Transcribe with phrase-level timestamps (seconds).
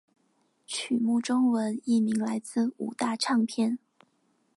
[0.65, 3.77] 曲目中文译名来自五大唱片。